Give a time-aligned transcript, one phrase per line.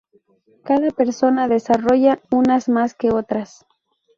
[0.63, 3.67] Cada persona desarrolla unas más que otras.